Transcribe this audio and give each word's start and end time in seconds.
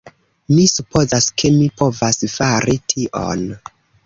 Mi 0.53 0.61
supozas 0.71 1.27
ke 1.41 1.51
mi 1.59 1.67
povas 1.83 2.21
fari 2.39 2.79
tion! 2.95 3.47